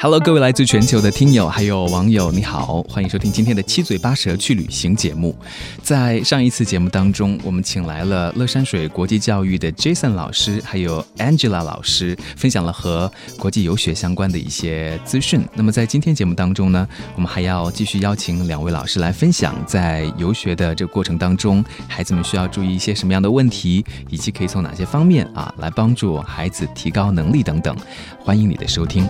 [0.00, 5.34] Hello，各位来自全球的听友还有网友，你好，欢迎收听今天的七嘴八舌去旅行节目。
[5.82, 15.42] 在上一次节目当中，我们请来了乐山水国际教育的 Jason 老师，还有 Angela 老师，分享了和国际游学相关的一些资讯。
[15.54, 27.74] 那么在今天节目当中呢，我们还要继续邀请两位老师来分享在游学的这个过程当中，孩子们需要注意一些什么样的问题，以及可以从哪些方面啊来帮助孩子提高能力等等。
[28.20, 29.08] 欢迎你的收听。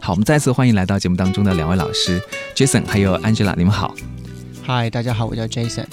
[0.00, 2.20] 好，我们再次欢迎来到节目当中的两位老师
[2.54, 3.94] ，Jason 还有 Angela，你们好。
[4.62, 5.86] 嗨，大家好，我叫 Jason。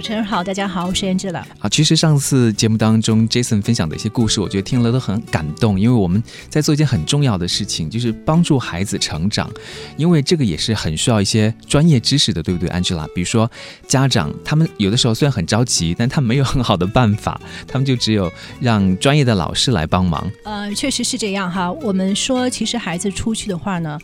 [0.00, 1.44] 主持人好，大家好，我是 Angela。
[1.58, 9.50] 啊，其实上次节目当中，Jason 分享的一些故事，我觉得听了都很感动，因为我们在做一件很重要的事情，就是帮助孩子成长，
[9.98, 13.06] 因为这个也是很需要一些专业知识的，对不对，Angela？
[13.08, 13.50] 比如说
[13.86, 20.26] 家长，他们有的时候虽然很着急，但他们没有很好的办法，他们就只有让专业的老师来帮忙。
[20.46, 21.70] 呃，确实是这样哈。
[21.70, 23.98] 我们说，其实孩子出去的话呢。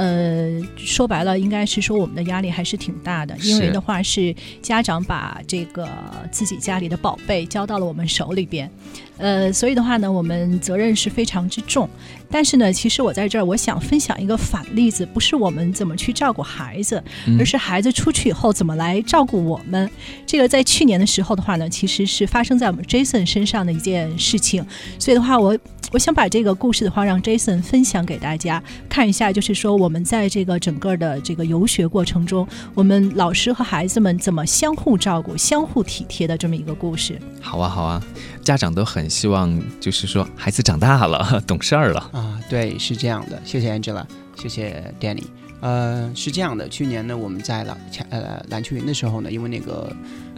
[0.00, 5.86] 呃，说白了，应该是说我们的压力还是挺大的，因为的话是家长把这个
[6.30, 8.70] 自己家里的宝贝交到了我们手里边，
[9.18, 11.86] 呃，所以的话呢，我们责任是非常之重。
[12.30, 17.02] 但是呢，其实我在这儿，我想分享一个反例子，不是我们怎么去照顾孩子，
[17.38, 19.90] 而是孩子出去以后怎么来照顾我们。
[20.24, 24.64] 这个在去年的时候的话呢，其实是发生在我们 Jason 身上的一件事情，
[24.98, 25.58] 所以的话我。
[25.92, 37.20] 我想把这个故事的话，让 Jason 分享给大家看一下，就是说我们在这个整个的这个游学过程中，我们老师和孩子们怎么相互照顾、相互体贴的这么一个故事。
[37.40, 38.00] 好啊，好啊，
[38.44, 42.40] 家长都很希望，就是说孩子长大了、 懂事儿了啊。
[42.48, 43.42] 对，是这样的。
[43.44, 44.04] 谢谢 Angela，
[44.36, 45.24] 谢谢 Danny。
[45.60, 47.76] 呃，是这样的，去年呢，我们在篮
[48.10, 49.92] 呃篮球营的时候呢，因为那个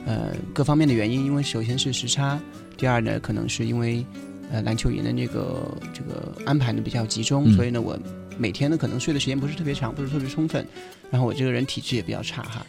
[0.07, 2.41] 呃各方面的原因，因为首先是时差，
[2.79, 4.07] 第二呢，可能是因为。
[4.51, 7.99] 呃，篮球营的那个这个安排呢比较集中，所以呢，我
[8.37, 10.67] 每天呢可能睡的时间不是特别长，不是特别充分，
[11.11, 12.67] 然后我这个人体质也比较差哈。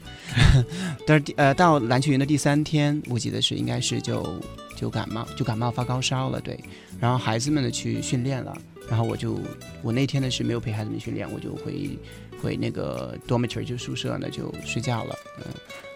[1.06, 4.40] 但是呃，到篮球营的第三天，我记得是应该是就
[4.78, 6.58] 就感冒，就感冒发高烧了，对。
[7.00, 8.58] 然后孩子们呢去训练了，
[8.90, 9.40] 然后我就
[9.82, 11.98] 我那天呢是没有陪孩子们训练，我就回
[12.42, 15.16] 回那个 dormitory 就宿舍呢就睡觉了。
[15.40, 15.46] 嗯，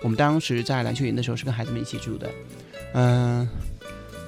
[0.04, 2.30] 我们当时在篮球营的时候是跟孩子们一起住的，
[2.94, 3.48] 嗯。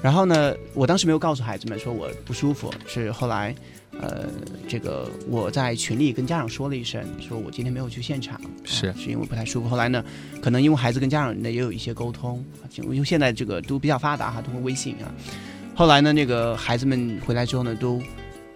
[0.02, 3.54] 然后呢，我当时没有告诉孩子们说我不舒服，是后来，
[4.00, 4.26] 呃，
[4.66, 9.68] 这个我在群里跟家长说了一声，说我今天没有去现场，是是因为不太舒服。
[9.68, 10.02] 后来呢，
[10.40, 12.42] 可能因为孩子跟家长呢也有一些沟通，
[12.76, 15.12] 因为现在这个都比较发达哈，通过微信啊。
[15.74, 18.00] 后来呢，那个孩子们回来之后呢，都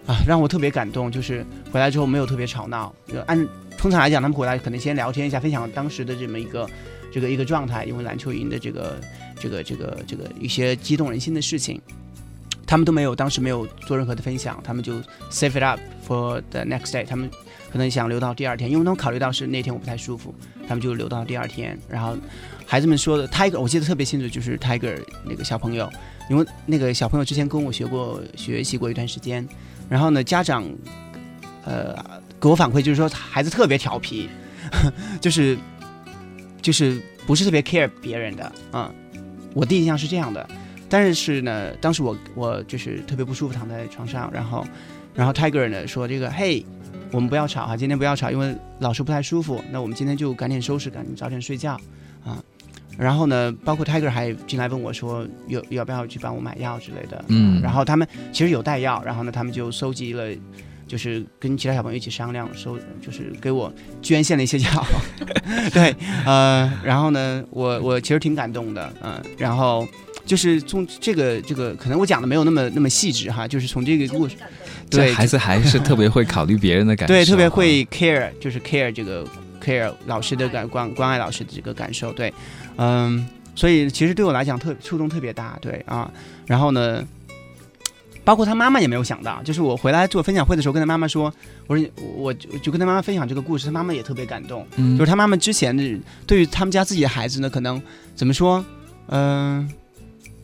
[0.07, 3.37] 啊让我特别感动，就是回来之后没有特别吵闹，就按
[3.77, 6.67] 通常来讲，他们回来可能先聊天一下，分享当时的这么一个。
[7.13, 8.99] 这个一个状态，因为篮球营的这个
[9.39, 11.79] 这个这个这个一些激动人心的事情，
[12.65, 14.93] 他们都没有，当时没有做任何的分享，他们就
[15.29, 17.29] save it up for the next day，他们
[17.71, 20.33] 可能想留到第二天，因为他们考虑到是那天我不太舒服，
[20.67, 21.77] 他们就留到第二天。
[21.89, 22.17] 然后
[22.65, 25.91] 孩子们说的 Tiger，我记得特别清楚，就是 Tiger 那个小朋友，
[26.29, 29.47] 因为那个小朋友之前跟我学过学习过一段时间，
[29.89, 30.63] 然后呢家长
[31.63, 31.95] 呃
[32.39, 34.29] 给我反馈就是说孩子特别调皮，
[35.21, 35.57] 就是。
[36.61, 38.91] 就是不是特别 care 别人的，嗯，
[39.55, 40.45] 我第一印象是这样的，
[40.89, 44.67] 但是是呢，当时我我就是特别不舒服，躺在床上，然后，
[45.13, 46.65] 然后 Tiger 呢说这个，嘿，
[47.09, 51.79] 我们不要吵哈，今天不要吵，因为老师不太舒服，那我们今天就赶紧收拾，赶紧早点睡觉，
[52.25, 52.37] 啊，
[52.97, 60.27] 然后呢，包括 Tiger 还进来问我说，有要不要去帮我买药之类的，嗯，然后他们其实有带药，然后呢，他们就搜集了。
[60.87, 64.85] 就是跟其他小朋友一起商量，收就是给我捐献了一些药，
[65.73, 65.95] 对，
[66.25, 69.87] 呃，然后呢，我我其实挺感动的，嗯，然后
[70.25, 74.35] 就是从这个这个，可能我讲的没有那么那么细致哈，就是从这个故事，
[74.89, 79.25] 对，孩子还是特别会考虑别人的感受，对，特别会 care，就是 care 这个
[79.63, 82.31] care 老师的感关关爱老师的这个感受，对，
[82.77, 86.11] 嗯，所以其实对我来讲特触动特别大，对啊，
[86.45, 87.03] 然后呢。
[88.25, 91.31] 包括他妈妈也没有想到，就是我回来做分享会的时候，跟他妈妈说，
[91.67, 91.87] 我说
[92.17, 94.65] 我就跟他妈妈分享这个故事，他妈妈也特别感动。
[94.75, 97.79] 嗯，就是他妈妈之前的对于他们家自己的孩子呢，可能
[98.15, 98.65] 怎么说，
[99.09, 99.69] 嗯，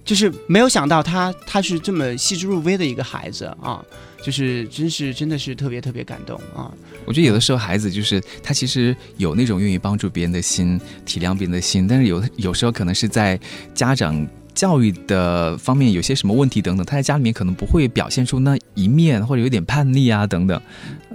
[0.05, 3.83] 就是没有想到他他是这么细致入微的一个孩子啊，
[4.23, 6.71] 就是真是真的是特别特别感动啊。
[7.05, 13.39] 我觉得有的时候孩子就是他其实有那种愿意帮助别人的心、体谅别人的心，但是有有时候可能是在
[13.73, 20.61] 家长教育的方面有些什么问题等等，他在家里面可能不会表现出那一面，或者有点叛逆啊等等，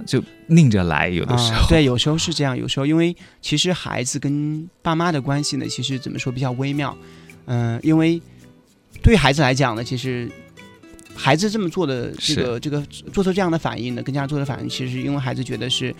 [0.05, 1.09] 就拧着来。
[1.09, 6.97] 有的时候，对，有时候是这样，有时候因为其实孩子跟爸妈的关系呢，其实怎么说比较微妙，
[7.45, 8.21] 嗯，因为
[9.01, 10.29] 对于孩子来讲呢，其实
[11.15, 12.81] 孩子这么做的这个这个
[13.13, 15.95] 做出这样的反应呢，跟家长做的反应，其实因为孩子觉得是。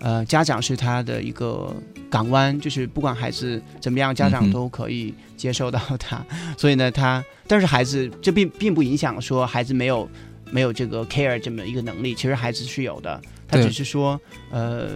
[0.00, 1.74] 呃，家长是他的一个
[2.10, 6.24] 港湾，就是不管孩子怎么样，家长都可以接受到他。
[6.56, 10.08] 所以呢，他但是孩子这并并不影响说孩子没有
[10.50, 14.20] 没有这个 care 这么一个能力，其实孩子是有的，他只是说
[14.50, 14.90] 呃。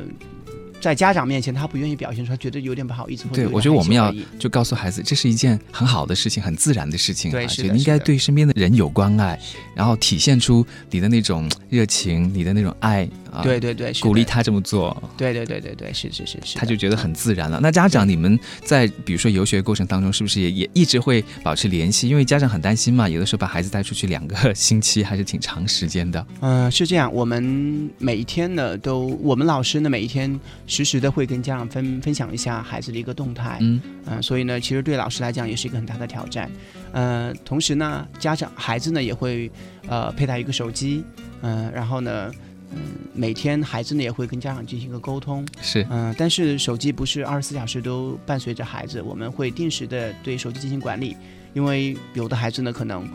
[0.80, 3.24] 在家长面前，他不愿意表现出，来觉得有点不好意思。
[3.32, 7.30] 对，我觉得我们要就告诉孩子，这是一件很好的事情，很自然的事情。
[7.30, 9.38] 对，是应该对身边的人有关爱，
[9.74, 13.42] 然后体现出你的那种热情，你的那种爱啊。
[13.42, 14.96] 对对对，鼓励他这么做。
[15.16, 16.56] 对对对对对，是是是是。
[16.56, 17.58] 他就觉得很自然了。
[17.60, 22.08] 那家长，你们在比如说游学过程当中，是不是也也一直会保持联系？
[22.08, 26.24] 因为家长很担心嘛，有的时候把孩子带出去两个 星期还是挺长时间的。
[26.40, 27.12] 嗯，是这样。
[27.12, 30.38] 我们每一天呢，都我们老师呢，每一天。
[30.68, 36.48] 实时的会跟家长分分享一下孩子的一个动态，嗯，嗯，所以呢，其实对老师来讲也是一个很大的挑战，
[36.92, 39.50] 呃，同时呢，家长孩子呢也会
[39.88, 41.02] 呃佩戴一个手机，
[41.40, 42.30] 嗯，然后呢，
[42.72, 42.78] 嗯，
[43.14, 51.16] 每天孩子呢也会跟家长进行一个沟通，是，嗯，但是手机不是二十四小时都伴随着孩子，我们会定时的对手机进行管理，
[51.54, 53.08] 因为有的孩子呢可能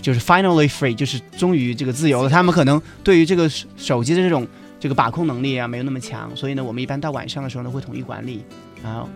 [0.00, 4.46] 就是 finally free，就是终于这个自由了，他们可能对于这个手机的这种。
[4.80, 8.44] 这个把控能力啊没有那么强，所以呢，我们一般到晚上的时候呢会统一管理，
[8.80, 9.08] 然后，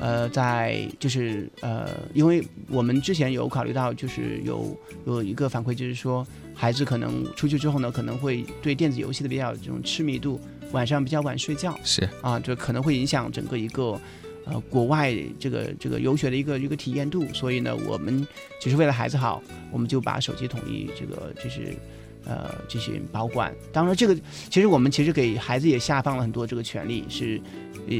[0.00, 4.74] 呃，在就是呃，因为我们之前有考虑到，就是有
[5.04, 10.40] 有一个反馈，就是说孩子可能出去之后呢，可能会对电子游戏的比较这种痴迷度，
[10.72, 14.00] 晚上比较晚睡觉，是啊，就可能会影响整个一个
[14.46, 18.26] 呃国外这个这个游学的一个一个体验度，所以呢，我们
[18.58, 21.76] 只是为了孩子好，我们就把手机统一这个就是。
[22.24, 23.52] 呃，进行保管。
[23.72, 24.14] 当然，这个
[24.50, 27.40] 其实我们其实给孩子也下放了很多这个权利，是
[27.88, 27.96] 呃，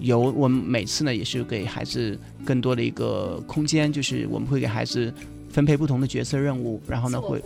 [0.00, 5.12] 有我们每次呢也是给孩子更多的一个空间，就是我们会给孩子
[5.50, 7.42] 分配不同的角色任务，然后呢会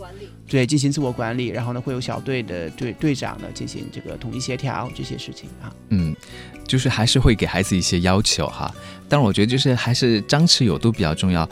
[0.47, 5.71] 对进行自我管理，然后呢会有小队的队队长呢进行这个统一协调这些事情啊。
[5.89, 6.15] 嗯，
[6.65, 8.73] 就是还是会给孩子一些要求哈。
[9.09, 11.47] 但是我觉得就是还是张弛有度比较重要。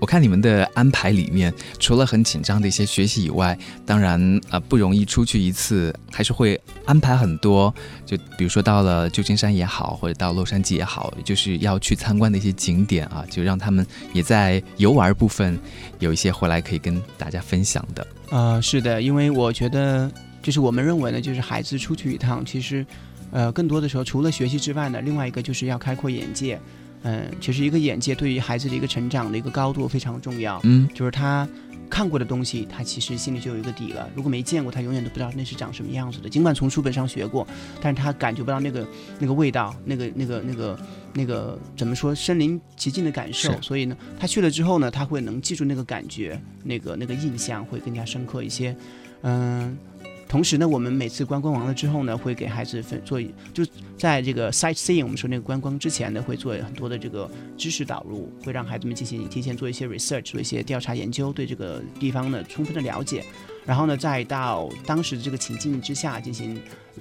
[0.00, 7.74] 我看你们的安排里面，除了很紧张的一些学习以外，当然呃不容易出去一次，还是会安排很多。
[8.06, 15.58] 就比如说到了旧金山也好，或者到洛杉矶也好，就是要去参观的一些景点啊，就让他们也在游玩部分
[15.98, 18.06] 有一些回来可以跟大家分享的。
[18.30, 20.10] 啊，是的，因为我觉得
[20.40, 22.86] 就是我们认为呢，就是孩子出去一趟，其实
[23.32, 26.60] 呃更多的时候除了学习之外呢，另外一个就是要开阔眼界。
[27.02, 30.60] 嗯，其实一个眼界对于孩子的一个成长的一个高度非常重要。
[30.64, 31.48] 嗯，就是他
[31.88, 34.10] 看过的东西，他其实心里就有一个底了。
[34.14, 36.28] 如果没见过，他永远都不知道那是长什么样子的。
[36.28, 37.46] 尽管从书本上学过，
[37.80, 38.86] 但是他感觉不到那个
[39.18, 40.78] 那个味道，那个那个那个
[41.14, 43.50] 那个怎么说身临其境的感受。
[43.62, 48.76] 所以呢，他去了之后呢，他会能记住那个感觉，那个那个印象会更加深刻一些。
[49.22, 49.76] 嗯。
[50.28, 53.18] 同时呢，我们每次观光完了之后呢，会给孩子分做，
[53.54, 53.64] 就
[53.96, 63.24] 在这个 sightseeing 我们说那个观光之前呢，会做很多的这个知识导入，会让孩子们进行提前做一些 research，做一些调查研究，对这个地方呢充分的了解，
[63.64, 66.60] 然后呢，再到当时的这个情境之下进行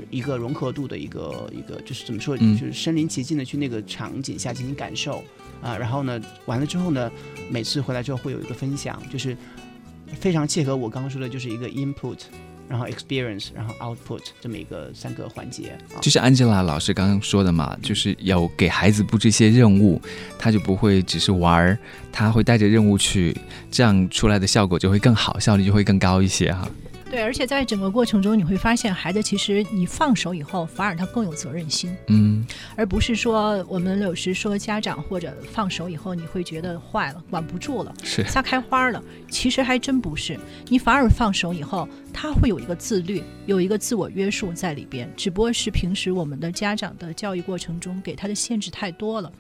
[0.10, 5.22] 一个融合度的一个一个，就是怎么说，就是身临其境的去那个场景下进行感受
[5.62, 7.12] 啊，然后呢，完了之后呢，
[7.52, 9.36] 每次回来之后会有一个分享，就是
[10.14, 12.20] 非常契合我刚刚说的，就是一个 input。
[12.70, 20.02] 然后 experience，然后 output 这么一个三个环节，就是 Angela 老师刚刚说的嘛，就是有给孩子布置一些任务，
[20.38, 21.78] 他就不会只是玩儿，
[22.12, 23.36] 他会带着任务去，
[23.72, 26.68] 这样出来的效果就会更好，效率就会更高一些哈。
[27.10, 32.46] 对，而且在整个过程中，你会发现孩子其实你放手以后，反而他更有责任心，嗯，
[32.76, 40.38] 而不是说我们有时说家长或者放手以后，你会觉得坏了，管不住了，是撒开花了，其实还真不是，
[40.68, 41.88] 你反而放手以后。
[42.20, 45.08] 他会有一个自律，有一个自我约束在里边。
[45.16, 49.32] 只不过是平时我们的家长的教育过程中给他的限制太多了。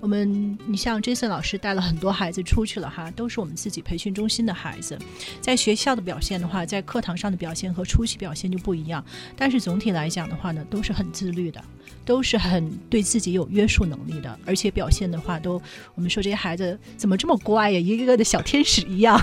[0.00, 4.98] 我们，你像 Jason 老师带了很多孩子出去了哈，都是我们自己培训中心的孩子，
[5.40, 9.04] 在学校的表现的话，在课堂上的表现和出去表现就不一样。
[9.36, 11.62] 但是总体来讲的话呢，都是很自律的，
[12.04, 15.60] 都是很对自己有约束能力的，而且表现的话都，
[15.94, 19.20] 我们说这些孩子怎么这么乖呀，一个个的小天使一样。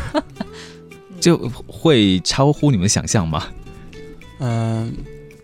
[1.20, 3.48] 就会超乎你们想象吗？
[4.40, 4.92] 嗯，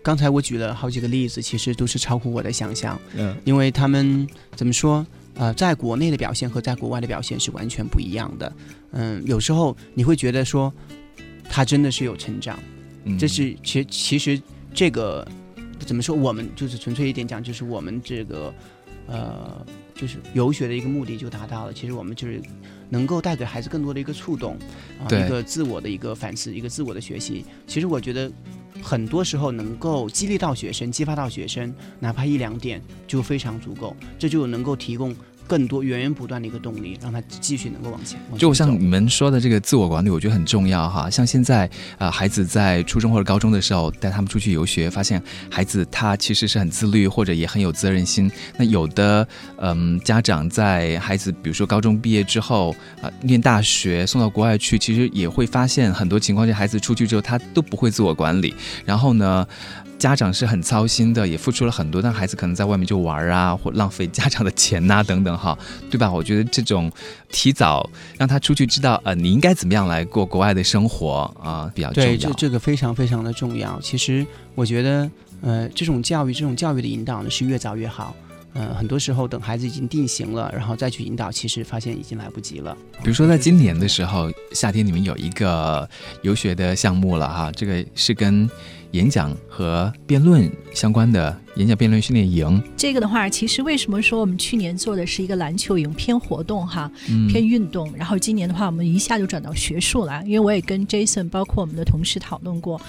[0.02, 3.00] 刚才我举了好几个例子，其实都是超乎我的想象。
[3.14, 4.26] 嗯，因为他们
[4.56, 5.06] 怎么说？
[5.34, 8.52] 呃，在国内的表现和在国外的表现是完全不一样的。
[8.90, 10.74] 嗯，有时候你会觉得说，
[11.48, 12.58] 他真的是有成长。
[13.04, 14.40] 嗯，这是其其实
[14.74, 15.26] 这个
[15.80, 16.14] 怎么说？
[16.14, 18.54] 我们就是纯粹一点讲，就是我们这个
[19.06, 21.72] 呃，就是游学的一个目的就达到了。
[21.72, 22.40] 其实我们就是。
[22.90, 24.56] 能够带给孩子更多的一个触动，
[24.98, 27.44] 啊，一个自我的一个反思，一个自我的学习。
[27.66, 28.32] 其实我觉得，
[28.82, 35.14] 很多时候能够激励到学生，激发到学生，哪怕一两点就非常足够，这就能够提供。
[35.48, 38.20] 更多源源不断的一个动力，让他继续能够往前。
[38.36, 41.08] 就像你们说的这个自我管理，我觉得很重要哈。
[41.08, 48.30] 像现在啊，孩子在初中或者高中的时候，带他们出去游学，发现孩子他其实是很自律，或者也很有责任心。
[48.58, 49.26] 那有的
[49.56, 58.54] 嗯，家长在孩子比如说高中毕业之后啊，念大学送到国外去，其实也会发现很多情况下，孩子出去之后他都不会自我管理。
[58.84, 59.46] 然后呢？
[59.98, 65.58] 家长是很操心的，也付出了很多，但孩子可能在外面就玩啊，或浪费家长的钱呐，等等，哈，
[65.90, 66.10] 对吧？
[66.10, 66.90] 我觉得这种
[67.32, 72.10] 提早让他出去知道，呃，你应该怎么样来过国外的生活啊，比较重要。
[72.10, 73.80] 对，这这个非常非常的重要。
[73.80, 74.24] 其实
[74.54, 78.14] 我觉得，呃，这种教育，这种教育的引导呢，是越早越好。
[78.54, 82.76] 嗯，很多时候等孩子已经定型了，然后再去引导，其实发现已经来不及了。
[83.02, 85.88] 比如说在今年的时候，夏天你们有一个
[86.22, 88.48] 游学的项目了，哈，这个是跟。
[88.92, 96.90] 演讲和辩论相关的演讲辩论训练营，这个的话，其实为什么说我们去年做的是一个篮球营，偏活动哈，
[97.28, 100.22] 偏运动，然后今年的话，我们一下就转到学术了。
[100.24, 102.80] 因为我也跟 Jason 包括我们的同事讨论过，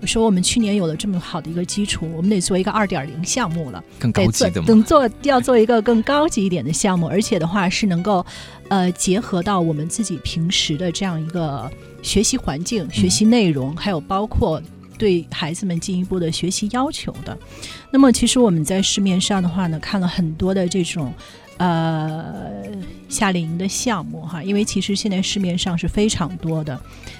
[0.00, 8.24] 我说我们去年有了这么好的一个基础，我们得做一个二点零项目了，更高级的，等做要做一个更高级一点的项目，而且的话是能够
[8.68, 11.68] 呃结合到我们自己平时的这样一个
[12.02, 14.62] 学习环境、学习内容，还有包括。
[14.98, 17.38] 对孩子们进一步的学习要求的，
[17.90, 21.14] 那么其实我们在市面上的话呢，看了很多的这种
[21.56, 22.64] 呃
[23.08, 26.78] 夏令营的项目哈，因为其实现在市面上是非常多的，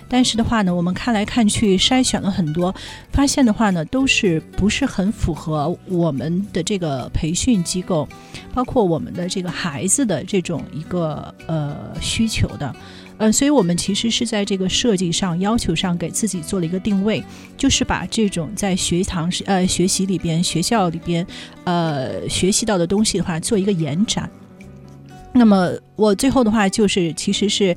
[0.08, 2.74] 但是的话呢，我们看来看去筛选了很多，
[3.12, 8.08] 发现的话呢，都是不是很符合我们的这个培训机构，
[8.52, 12.74] 包括我们的这个孩子的这种一个呃需求的。
[13.18, 17.22] 呃，所以我们其实是在这个设计上、要求上给自己做了一个定位，
[17.56, 21.26] 就是把这种在学堂呃学习里边、学校里边
[21.64, 24.30] 呃学习到的东西的话，做一个延展。
[25.34, 27.76] 那么我最后的话就是，其实是。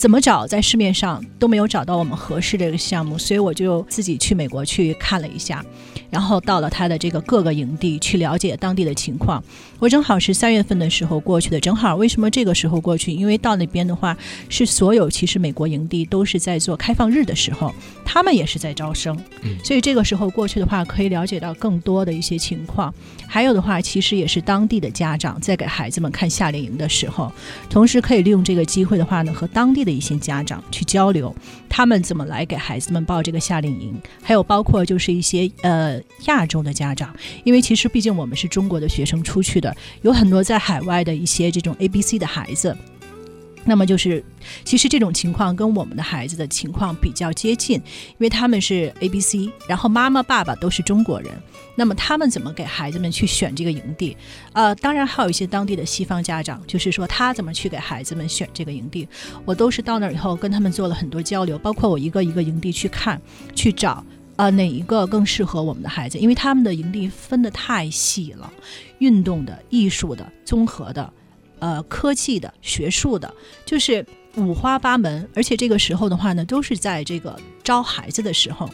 [0.00, 5.62] 怎么找，在市面上都没有找到我们合适的这个项目，所以我就自己去美国去看了一下，
[6.08, 9.44] 然后到了他的这个各个营地去了解当地的情况。
[9.78, 13.12] 我正好是三月份的时候过去的，正好为什么这个时候过去？
[13.12, 14.16] 因为到那边的话，
[14.48, 17.70] 是所有其实美国营地都是在做开放日的时候，
[18.02, 19.14] 他们也是在招生，
[19.62, 22.92] 所以这个时候过去的话，可以了解到更多的一些情况。
[23.26, 27.30] 还有的话，其实也是当地的家长在给孩子们看夏令营的时候，
[27.68, 29.89] 同时可以利用这个机会的话呢，和当地的。
[29.92, 31.34] 一些家长去交流，
[31.68, 33.94] 他们怎么来给孩子们报这个夏令营？
[34.22, 42.76] 还有包括就是一些呃亚洲的家长，因为其实毕竟我们是中国的学生出去的，有很多在海外的一些这种 A B C 的孩子。
[43.70, 44.20] 那么就是，
[44.64, 51.30] 其实这种情况跟我们的孩子的情况比较接近，因为他们是 A B C，然后妈妈爸爸都是中国人。
[51.76, 54.16] 那么他们怎么给孩子们去选这个营地？
[54.54, 59.06] 呃，当然还有一些当地的西方家长，就是说他怎么去给孩子们选这个营地，
[59.44, 63.22] 我都是到那儿以后跟他们做了很多交流，包括我一个一个营地去看、
[63.54, 66.18] 去找，呃，哪一个更适合我们的孩子？
[66.18, 68.52] 因为他们的营地分的太细了，
[68.98, 71.08] 运动的、艺术的、综合的。
[71.60, 73.32] 呃，科技的、学术的，
[73.64, 74.04] 就是
[74.36, 78.68] 五花八门，而且这个时候的话呢，都是在这个招孩子的时候，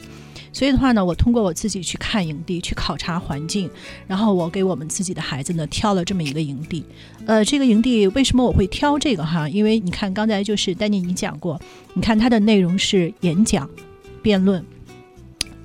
[0.53, 3.69] 所以的话呢，我通过我自己去看营地，去考察环境，
[4.07, 6.85] 然后我给我们自己的孩子呢挑了这么一个营地。
[7.27, 9.49] 呃，这个营地为什么我会挑这个哈？
[9.49, 11.61] 因为你看刚才就是丹尼你讲过，
[11.95, 13.69] 你看它的内容是演讲、
[14.23, 14.65] 辩论。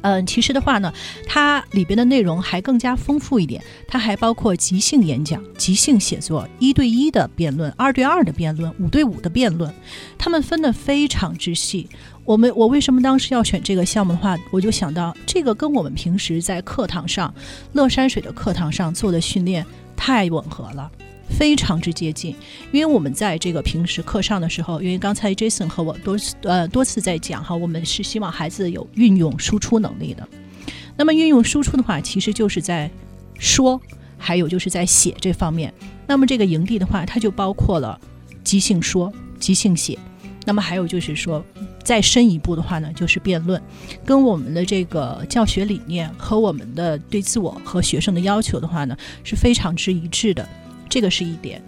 [0.02, 0.92] 嗯，其实的话呢，
[1.26, 9.74] 它里边的内容还更加丰富一点，它还包括即兴演讲、即兴写作、一对一的辩论、二对二的辩论、五对五的辩论，
[10.18, 11.88] 他们分得非常之细。
[12.24, 17.34] 我们我为什么当时要选这个项目的话，我就想到这个跟我们平时在课堂上
[17.74, 19.66] 乐山水的课堂上做的训练
[19.96, 20.92] 太吻合了。
[21.38, 22.36] 非常之接近，
[22.72, 30.28] 因为我们在这个平时课上的时候，因为刚才 Jason 和我多呃多次在讲哈，我们是希望孩子有运用输出能力的。
[30.96, 32.92] 那么运用输出的话，其实就是在
[33.40, 33.82] 说，
[34.18, 35.74] 还有就是在写这方面。
[36.06, 38.00] 那么这个营地的话，它就包括了
[38.44, 39.98] 即兴说、即兴写。
[40.46, 41.44] 那么还有就是说，
[41.84, 43.62] 再深一步的话呢，就是辩论，
[44.04, 50.48] 跟我们的这个教学理念和我们的对自我和学生的要求的话呢，是非常之一致的。
[50.92, 51.64] 这个是一点，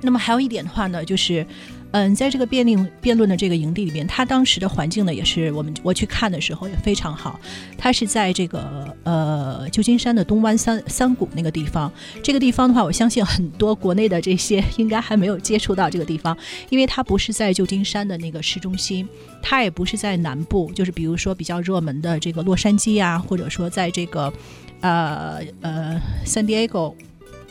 [0.00, 1.46] 那么还有一点的话呢，就是，
[1.90, 7.38] 嗯，在这个辩论辩论的这个营地里面，它当时的环境呢，也是我们我去看的时候也非常好。
[7.76, 11.92] 它是在这个呃旧金山的东湾三三谷那个地方。
[12.22, 16.34] 这个地方的话，我相信很多国内的这些应该还没有接触到这个地方，
[16.70, 19.06] 因为它不是在旧金山的那个市中心，
[19.42, 24.32] 它也不是在南部，就是比如说比较热门的这个洛杉矶啊，或者说在这个
[24.80, 26.94] 呃呃 San Diego。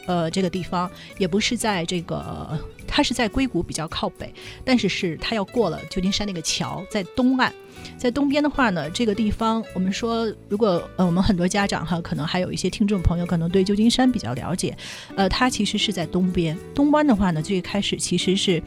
[0.08, 4.34] 呃，这个地方也不是在这个，它是在硅谷比较靠北，
[4.66, 7.52] 但是是它要过了旧金山那个桥，在东岸，
[7.98, 14.76] 在东边的话呢，这个地方我们说，如果呃我们很多家长哈，可能还有一些听众朋友可能对旧金山比较了解，
[15.16, 18.62] 呃，它其实是在东边，东湾的话呢，最开始其实是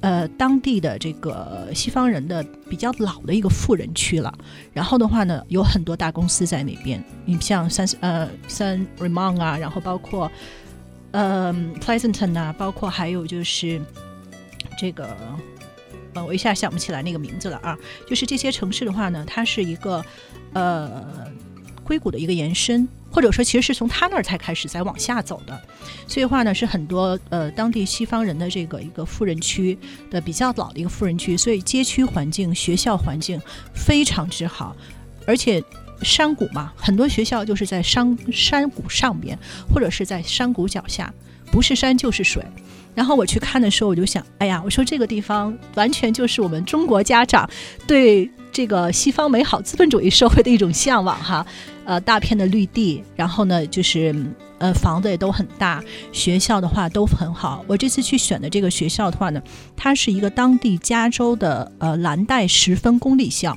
[0.00, 4.32] 呃当地的这个西方人的比较老的一个富人区了，
[4.72, 10.30] 然后的话呢，有很多大公司在那边，你像三呃三 Remon 啊，然后包括。
[11.12, 13.82] 嗯，Pleasanton 啊，包括还有就是
[14.78, 15.16] 这个，
[16.14, 17.76] 呃，我一下想不起来那个名字了啊。
[18.08, 20.04] 就是这些城市的话呢，它是一个
[20.52, 21.28] 呃
[21.82, 25.60] 硅谷的一个延伸，或者说其实是从它那儿才开始在往下走的。
[26.06, 29.76] 所以话呢，是很多呃当地西方人的这个一个富人区
[30.10, 33.40] 的比较老的一个富人区，所以街区环境、学校环境
[33.74, 34.76] 非常之好，
[35.26, 35.60] 而且。
[36.02, 39.38] 山谷嘛，很多学校就是在山山谷上边，
[39.72, 41.12] 或者是在山谷脚下，
[41.50, 42.44] 不是山就是水。
[42.94, 47.48] 然后我去看的时候，我就想，哎呀，我说这个地方完全就是我们中国家长
[47.86, 51.46] 对这个西方美好资本主义社会的一种向往哈。
[51.86, 54.14] 呃，大片的绿地，然后呢，就是
[54.58, 57.64] 呃房子也都很大，学校的话都很好。
[57.66, 59.42] 我这次去选的这个学校的话呢，
[59.76, 63.56] 它是一个当地加州的呃蓝带十分公立校，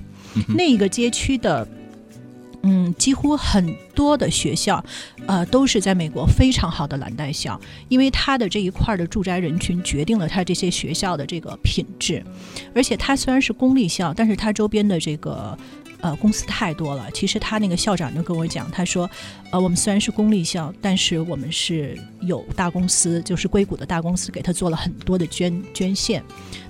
[0.56, 1.68] 那一个街区的。
[2.63, 4.84] 嗯，几乎很多的学校，
[5.27, 12.24] 呃，都是在美国非常好的蓝带校，因为它的这一块的住宅人群决定了它这些学校的这个品质，
[12.74, 15.57] 而且它虽然是公立校，但是它周边的这个。
[16.03, 17.09] 呃，公司太多了。
[17.11, 19.09] 其实他那个校长就跟我讲，他说，
[19.51, 26.22] 呃，我们虽然是公立校，但是我们是有大公司，就是硅谷的大公司给他做了很多的捐捐献。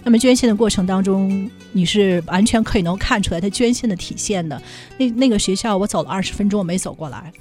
[0.04, 4.62] 那么捐献的过程当中，你是完全可以能看出来他捐献的体现的。
[5.00, 7.34] 那那个学校，我走了二十分钟，我没走过来。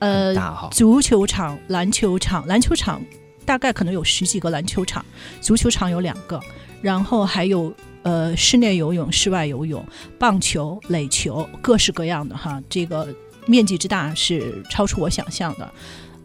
[0.00, 0.34] 呃，
[0.72, 3.00] 足球场、篮球场，篮球场
[3.46, 5.02] 大概可能有十几个篮球场，
[5.40, 6.38] 足球场有两个，
[6.82, 7.72] 然后还有。
[8.04, 9.84] 呃，室内游泳、室外游泳、
[10.18, 13.08] 棒球、垒球，各式各样的哈，这个
[13.46, 15.72] 面积之大是超出我想象的。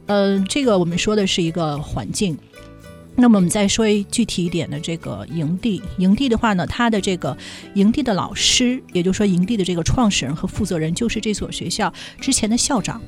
[0.07, 2.37] 嗯，这个我们说的是一个环境。
[3.15, 7.37] 那么我们再说具体一点的这个营地，营地的话呢，它的这个
[7.73, 13.01] 营地的老师，也就是说营地的这个创始人和负责人，就是这所学校之前的校长。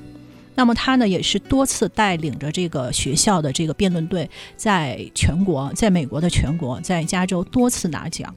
[0.53, 8.36] 那么他呢，也是多次带领着这个学校的这个辩论队，在全国，在美国的全国，在加州多次拿奖。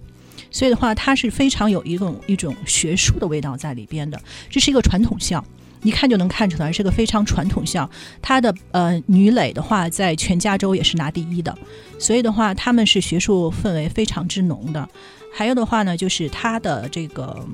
[0.54, 4.16] 所以的话，它是非常有一种一种学术的味道在里边的。
[4.48, 5.44] 这是一个传统校，
[5.82, 7.90] 一看就能看出来是个非常传统校。
[8.22, 11.58] 它的呃女垒的话，在全加州也是拿第一的。
[11.98, 14.88] 所以的话，他们是学术氛围非常之浓的。
[15.34, 17.44] 还有的话呢，就是他的这个，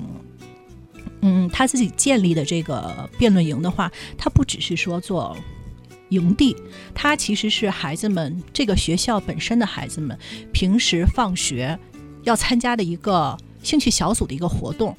[1.21, 5.35] 嗯，他自己建立的这个辩论营的话，它不只是说做
[6.09, 6.55] 营地，
[6.93, 10.15] 它其实是孩子们这个学校本身的孩子们
[10.53, 11.79] 平时放学。
[12.23, 14.95] 要参加的一个兴趣小组的一个活动，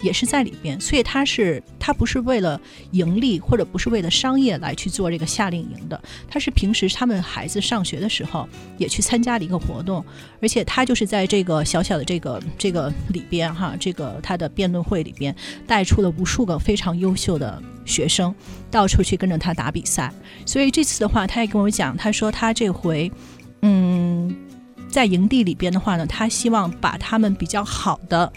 [0.00, 2.60] 也是在里边，所以他是他不是为了
[2.92, 6.00] 盈利或者不是为了商业来去做这个夏令营的，
[6.30, 10.04] 他是平时他们孩子上学的时候也去参加的一个活动，
[10.40, 15.34] 而且他就是在这个小小的这个这个里边哈，这个他的辩论会里边
[15.66, 18.34] 带出了无数个非常优秀的学生，
[18.70, 20.12] 到处去跟着他打比赛，
[20.46, 23.10] 所以这次的话，他也跟我讲，他说他这回，
[23.62, 24.47] 嗯。
[24.88, 28.32] 在营地里边的话呢，他希望把他们比较好的，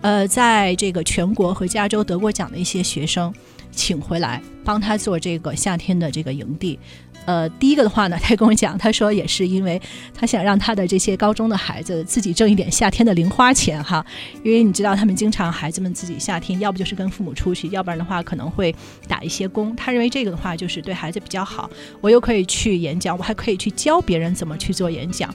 [0.00, 3.32] 呃，在这个全国和加州得过奖的一些学生，
[3.70, 6.78] 请回来帮他做这个夏天的这个营地。
[7.26, 9.80] 呃，第一个的话呢，他跟我讲，他说也是因为
[10.14, 14.04] 他想让他的这些高中的孩子自己挣一点夏天的零花钱哈，
[14.42, 18.74] 因为你知道他们经常孩子们自己夏天要不就是跟父母出去，要不然的话可能会
[19.06, 19.76] 打一些工。
[19.76, 21.68] 他认为这个的话就是对孩子比较好，
[22.00, 25.32] 我又可以去演讲，我还可以去教别人怎么去做演讲。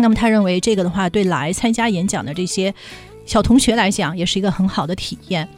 [0.00, 2.74] 那么他认为这个的话对来参加演讲的这些
[3.24, 5.48] 小同学来讲也是一个很好的体验。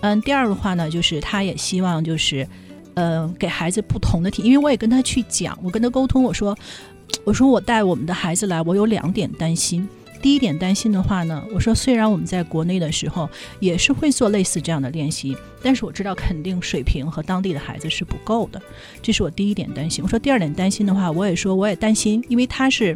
[0.00, 2.46] 嗯，第二个话呢，就是他也希望就是。
[2.94, 6.54] 嗯，给孩子不同的体，因为我也跟他去讲，我跟他沟通，我说，
[7.24, 9.88] 我说我带我们的孩子来，我有两点担心。
[10.20, 13.26] 第一点担心的话呢，我说虽然我们在国内的时候
[13.60, 18.60] 也是会做类似这样的练习，但是我知道肯定水平和当地的孩子是不够的，
[19.00, 20.04] 这是我第一点担心。
[20.04, 22.94] 我说第二点担心的话，我也说我也担心，因为他是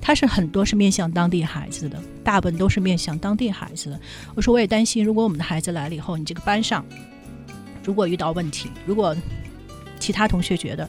[0.00, 4.00] 他是很多是面向当地孩子的，大部分都是面向当地孩子的。
[4.34, 6.84] 我说我也担心，如果我们的孩子来了以后，你这个班上。
[7.84, 9.16] 如果遇到问题，如果
[9.98, 10.86] 其他同学觉得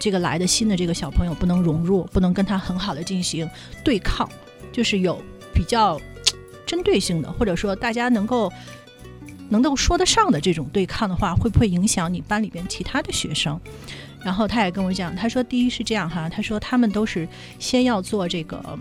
[0.00, 3.48] 这个来的新的这个小朋友不能融入，不能跟他很好的进行
[3.84, 4.28] 对抗，
[4.72, 5.22] 就是有
[5.54, 6.00] 比较
[6.66, 8.52] 针对性的，或者说大家能够
[9.50, 13.60] 能够说得上的这种对抗的话，会不会影响你班里边其他的学生？
[14.24, 18.78] 然后他也跟我讲，他说第一是这样哈，他说他们都是先要做这个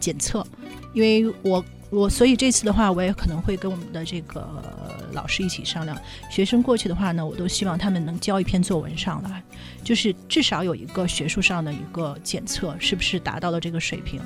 [0.00, 0.46] 检测，
[0.92, 1.64] 因为我。
[1.90, 5.96] 我所以这次的话，我也可能会跟我们的这个老师一起商量。
[6.28, 9.40] 学生过去的话呢，我都希望他们能交一篇作文上来，
[9.84, 14.20] 就是至少有一个学术上的一个检测，是不是达到了这个水平。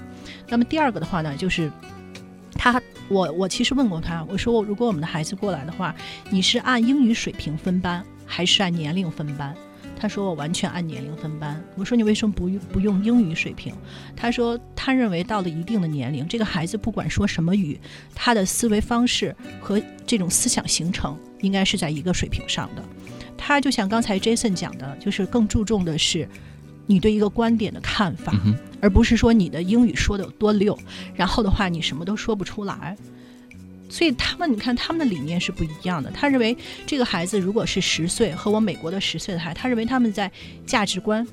[0.49, 1.71] 那么第二个的话呢，就是
[2.55, 5.95] 他，我我其实问过他，我说如果我们的孩子过来的话，
[6.31, 9.55] 你是按英语水平分班，还是按年龄分班？
[9.99, 11.61] 他说我完全按年龄分班。
[11.75, 13.75] 我说你为什么不不用英语水平？
[14.15, 17.79] 他说他认为到了一定的年龄，这个孩子不管说什么语，
[18.15, 22.83] 他的思维方式和这种思想形成应该是在一个水平上的。
[23.37, 26.29] 他就像刚才 Jason 讲的，就是更注重的是
[26.87, 28.33] 你对一个观点的看法，
[28.81, 30.79] 而不是说你的英语说的有多溜，
[31.15, 32.97] 然后的话你什么都说不出来。
[33.89, 36.11] 所以他们，你看他们的理念是不一样的。
[36.11, 40.31] 他认为这个孩子如果是十岁，和我美国的十岁的孩，他认为他们在
[40.67, 41.27] 价值观、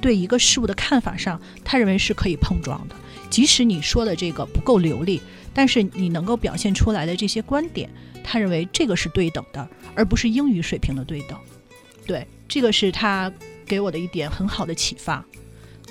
[0.00, 2.96] 对一个事物的看法上，他认为是可以碰撞的。
[3.30, 5.20] 即使你说的这个不够流利，
[5.54, 7.88] 但是你能够表现出来的这些观点，
[8.22, 11.38] 他认为这个是对等的，而不是英语水平的对等。
[12.06, 13.32] 对，这个是他
[13.64, 15.24] 给我的一点很好的启发。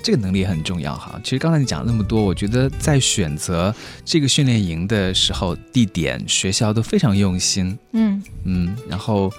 [0.02, 1.20] 这个能力很重要哈。
[1.22, 7.78] 其实刚才你讲了那么多，我觉得在选择这个训练营的时候，地点、学校都非常用心。
[7.92, 9.32] 嗯嗯，然后，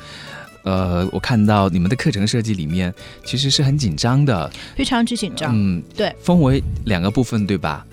[0.63, 2.93] 呃，我看到你们的课程设计里面
[3.25, 5.51] 其实是很紧张的，非常之紧张。
[5.53, 7.85] 嗯，对，分为两个部分，对吧？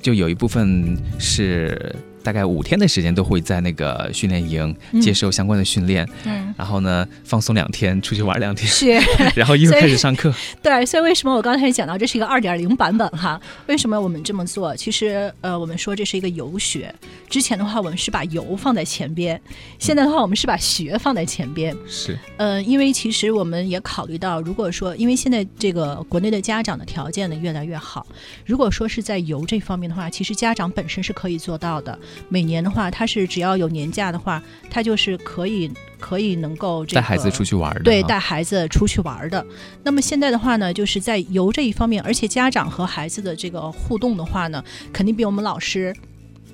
[0.00, 1.94] 就有一部分是。
[2.22, 8.90] 大概五天的时间都会在那个训练营接受相关的训练，嗯，然后呢放松两天，出去玩两天，是，
[9.34, 10.32] 然后又开始上课。
[10.62, 13.40] 对，所以为什么我刚才讲到这是一个二点零版本哈？
[13.66, 14.74] 为什么我们这么做？
[14.76, 16.94] 其实呃，我们说这是一个游学。
[17.28, 19.40] 之前的话，我们是把游放在前边，
[19.78, 21.76] 现在的话，我们是把学放在前边。
[21.86, 28.06] 是，呃，因为其实我们也考虑到，如果说因为现在这个国内的家长的条件呢越来越好，
[28.44, 31.98] 如果说是在游这方面的话，其实家长本身是可以做到的。
[32.28, 37.80] 每年的话，他是只要有年假的话，他就是可以可以能够带孩子出去玩的。
[37.80, 39.44] 对，带孩子出去玩的。
[39.82, 45.94] 那么现在的话呢，就是在游这一方面，而且家长和孩子的这个互动的话呢，肯定比我们老师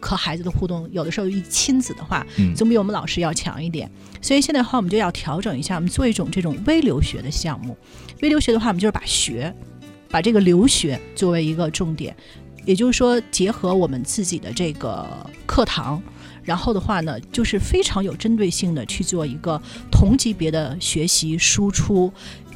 [0.01, 3.91] 和孩子的互动，有的时候一亲子的话，总比我们老师要强一点。
[4.21, 7.77] 所以现在的话，我们就要调整一下，我们做一种这种微留学的项目。
[8.23, 9.55] 微留学的话，我们就是把学，
[10.11, 12.17] 把这个留学作为一个重点。
[12.67, 15.07] 也就是说，结合我们自己的这个
[15.47, 16.03] 课堂，
[16.43, 19.59] 然后的话呢，就是非常有针对性的去做一个
[19.91, 22.13] 同级别的学习输出，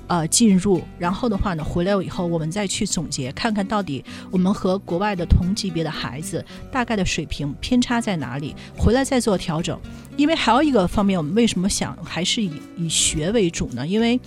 [0.09, 9.79] 呃，进入，然后的话呢，回来以后我们再去总结，看看到底我们和国外的同级别的孩子大概的水平偏差在哪里，回来再做调整。
[10.17, 13.87] 因为还有一个方面，我们为什么想还是以以学为主呢？
[13.87, 14.21] 因为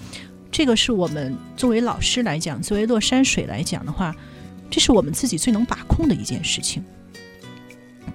[0.50, 4.16] 这个是我们作为老师来讲，作为落山水来讲的话。
[4.74, 6.84] 这是我们自己最能把控的一件事情，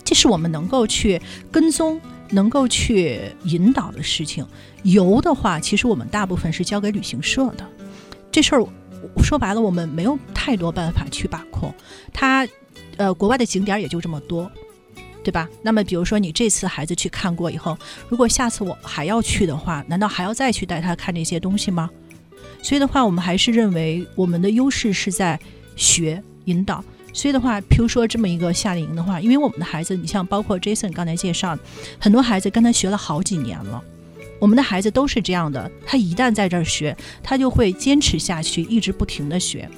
[0.05, 4.45] 这是我们能够去跟踪、能够去引导的事情。
[4.83, 7.65] 游的话，其实我们大部分是交给旅行社的，
[8.33, 8.67] 这事儿
[9.23, 11.73] 说白了，我们没有太多办法去把控。
[12.13, 12.45] 它，
[12.97, 14.51] 呃，国外的景点也就这么多，
[15.23, 15.49] 对吧？
[15.63, 21.89] 那么，比如说你这次孩子去看过以后，如果下次我还要去的话，难道还要再去带他看这些东西吗？
[22.65, 25.39] 所以的话，我们还是认为我们的优势是在
[25.77, 26.21] 学。
[26.49, 26.83] 引导，
[27.13, 31.57] 所以的话，譬如说这么一个夏令营的话，因为我们的孩子，你像包括 Jason 刚才介绍，
[31.99, 33.83] 很多孩子跟他学了好几年了。
[34.41, 39.69] 我们的孩子都是这样的，他一旦在这儿学，他就会坚持下去，一直不停的学。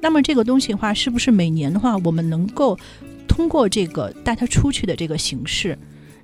[0.00, 2.78] 那么这个东西的话，是不是每年的话，我们能够
[3.26, 5.76] 通过这个带他出去的这个形式，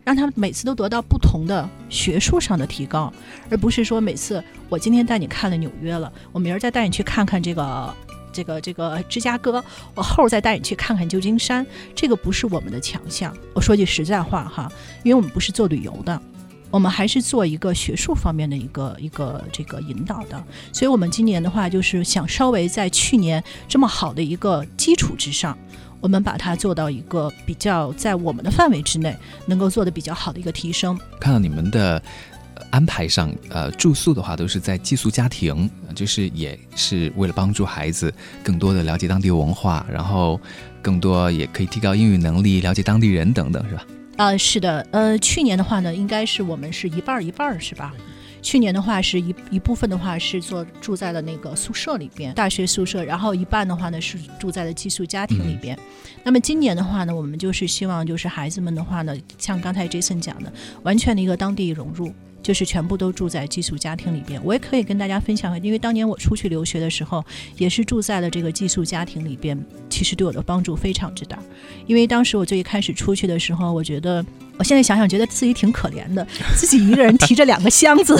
[0.05, 3.13] 让他每次都得到不同的学术上的提高，
[3.51, 7.93] 而不是说每次我今天带你看了纽约了，我明儿再带你去看看这个
[8.33, 9.63] 这个这个芝加哥，
[9.95, 13.37] 我后儿再带你去看看旧金山，这个不是我们的强项。
[13.55, 14.71] 我说句实在话哈，
[15.03, 16.21] 因为我们不是做旅游的。
[16.71, 20.41] 我们还是做一个学术方面的一个一个这个引导的，
[20.73, 25.59] 所以我们今年的话就是想稍微在去年这么好的一个基础之上，
[26.01, 29.17] 我们把它做到一个比较在我们的范围之内
[29.47, 30.97] 能够做的比较好的一个提升。
[31.19, 32.01] 看到你们的
[32.71, 40.41] 安排上，呃，住宿的话都是在寄宿家庭，就是也是为了帮助孩子更多的了解当地文化，然后
[40.81, 43.87] 更多也可以提高英语能力，了解当地人等等，是吧？
[44.17, 47.93] 啊，是的，呃，去年的话呢，应该是我们是一半儿一半儿，是吧？
[48.43, 55.79] 去年的话是一一部分的话是做住在了那个宿舍里边，大学宿舍，然后一半的话呢是住在了寄宿家庭里边。
[56.25, 60.51] 那么今年的话呢，我们就是希望就是孩子们的话呢，像刚才 Jason 讲的，
[60.83, 62.11] 完全的一个当地融入。
[62.43, 67.25] 就是全部都住在寄宿家庭里边，我也可以跟大家分享，因为当年我出去留学的时候，
[67.57, 71.39] 也是住在了这个寄宿家庭里边，其实对我的帮助非常之大。
[71.87, 74.25] 因为当时我最一开始出去的时候，我觉得，
[74.57, 76.27] 我现在想想觉得自己挺可怜的，
[76.57, 78.19] 自己一个人提着两个箱子，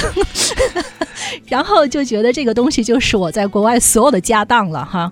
[1.49, 5.11] 然后就觉得这个东西就是我在国外所有的家当了哈。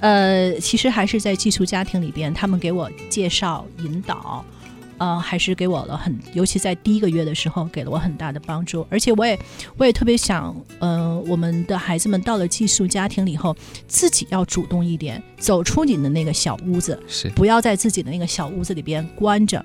[0.00, 4.44] 呃，其实还是在寄宿家庭里边，他们给我介绍引导。
[4.98, 8.86] 呃，还是给我了很，尤其在第一个月的时候，给了我很大的帮助。
[8.88, 9.38] 而且我也，
[9.76, 13.54] 我也特别想，呃，我们的孩子们到了寄宿家庭里以后，
[13.86, 19.64] 自己要主动一点，走出你的那个小屋子，是不要在自己的那个小屋子里边关着，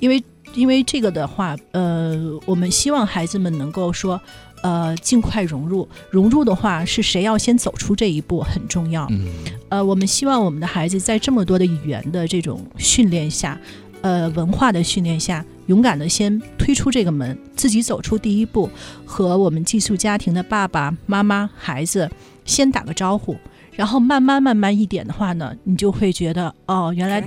[0.00, 0.22] 因为，
[0.54, 4.20] 因为这个的话，呃，我们希望孩子们能够说，
[4.62, 5.88] 呃，尽快融入。
[6.10, 9.06] 融入的话，是谁要先走出这一步很重要。
[9.10, 9.26] 嗯，
[9.68, 13.56] 呃，我们希望我们的孩子在这么多的语言的这种训练下。
[14.02, 18.68] 呃，文化的训练下，勇敢的先推出这个门，自己走出第一步，
[19.04, 22.10] 和我们寄宿家庭的爸爸妈妈、孩子
[22.44, 23.36] 先打个招呼。
[23.74, 27.22] 然后慢慢慢慢一点的话呢，你就会觉得哦，原来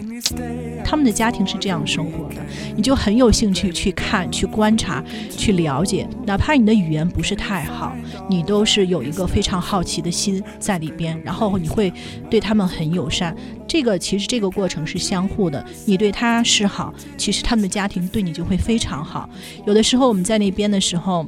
[0.84, 2.36] 他们的家庭是这样生活的，
[2.76, 6.08] 你就很有兴趣去看、去观察、去了解。
[6.26, 7.96] 哪怕你的语言不是太好，
[8.30, 11.92] 你都是有一个非常好奇的心在里边，然后你会
[12.30, 13.36] 对他们很友善。
[13.68, 19.28] 这个其实这个过程是相互的，你对他是好，其实他们的家庭对你就会非常好。
[19.66, 21.26] 有的时候我们在那边的时候。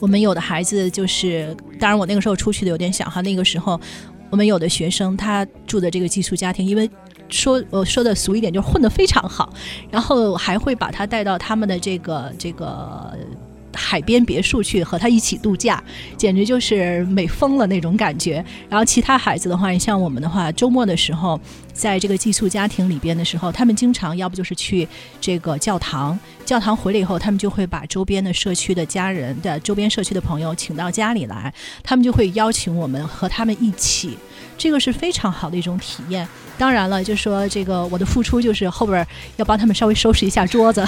[0.00, 3.20] 我们有的孩子就是，当然我那个时候出去的有点小哈。
[3.20, 3.78] 那个时候，
[4.32, 6.90] 我们有的学生他住的这个寄宿家庭，因为
[7.28, 9.52] 说我说的俗一点，就是混得非常好，
[9.90, 13.14] 然后还会把他带到他们的这个这个。
[13.74, 15.82] 海边别墅去和他一起度假，
[16.16, 18.44] 简直就是美疯了那种感觉。
[18.68, 21.40] 然后其他孩子的话，你像我们的话，周末的时候，
[21.72, 24.86] 在这个寄宿家庭里边的时候，他们经常要不就是去
[25.20, 34.16] 这个教堂，教堂回来以后，他们就会把周边的社区的家人的周边社区的朋友请到家里来，他们就会邀请我们和他们一起，
[34.58, 36.26] 这个是非常好的一种体验。
[36.58, 39.04] 当然了，就说这个我的付出就是后边
[39.36, 40.84] 要帮他们稍微收拾一下桌子。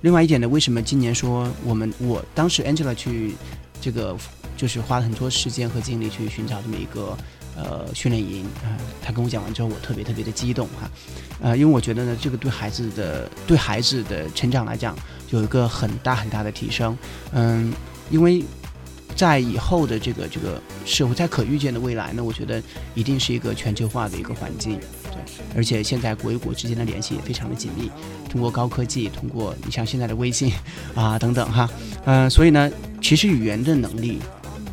[0.00, 3.34] 另外一点呢，为什么今年说我们我当时 Angela 去
[3.80, 4.16] 这个
[4.56, 7.16] 就是花了很多时间和精力去寻找这么一个
[7.56, 10.90] 呃训练营啊，他跟我讲完之后，我特别特别的激动哈，
[11.40, 14.96] 呃，因为我觉得呢，这个对孩子的对孩子的成长来讲
[15.30, 16.96] 有一个很大很大的提升，
[17.32, 17.72] 嗯，
[18.10, 18.44] 因为。
[19.16, 22.62] 在以后的这个这个社会，在可预见的未来呢，我觉得
[22.94, 24.78] 一定是一个全球化的一个环境，
[25.56, 27.90] 而且现在国与国之间的联系也非常的紧密，
[28.28, 30.52] 通过高科技，通过你像现在的微信
[30.94, 31.68] 啊等等哈，
[32.04, 34.18] 嗯，所以呢，其实语言的能力，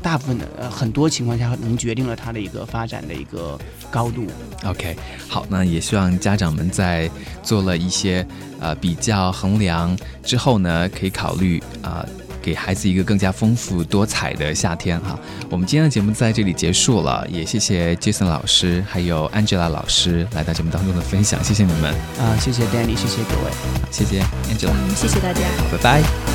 [0.01, 4.27] 大部分的呃很多情况下能决定了它的一个发展的一个高度。
[4.63, 4.95] OK，
[5.27, 7.09] 好，那也希望家长们在
[7.43, 8.25] 做了一些
[8.59, 12.05] 呃比较衡量之后呢，可以考虑啊。
[12.45, 15.19] 给孩子一个更加丰富多彩的夏天哈！
[15.49, 22.37] 我们今天的节目在这里结束了，也谢谢 Jason 老师还有 Angela 老师来到节目当中的分享，谢谢你们啊！
[22.39, 23.51] 谢谢 Danny，谢谢各位，
[23.89, 26.34] 谢谢 Angela，谢谢大家，好，拜拜。